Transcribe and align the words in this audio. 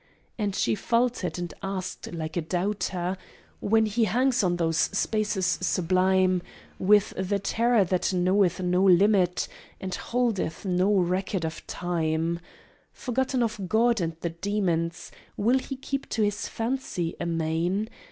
And 0.35 0.55
she 0.55 0.73
faltered, 0.73 1.37
and 1.37 1.53
asked, 1.61 2.11
like 2.11 2.35
a 2.35 2.41
doubter, 2.41 3.19
"When 3.59 3.85
he 3.85 4.05
hangs 4.05 4.43
on 4.43 4.55
those 4.55 4.77
Spaces 4.77 5.45
sublime 5.45 6.41
With 6.79 7.13
the 7.15 7.37
Terror 7.37 7.83
that 7.83 8.11
knoweth 8.11 8.59
no 8.61 8.81
limit, 8.83 9.47
And 9.79 9.93
holdeth 9.93 10.65
no 10.65 10.91
record 10.91 11.45
of 11.45 11.67
Time 11.67 12.39
"Forgotten 12.91 13.43
of 13.43 13.69
God 13.69 14.01
and 14.01 14.15
the 14.21 14.31
demons 14.31 15.11
Will 15.37 15.59
he 15.59 15.75
keep 15.75 16.09
to 16.09 16.23
his 16.23 16.47
fancy 16.47 17.15
amain? 17.19 17.87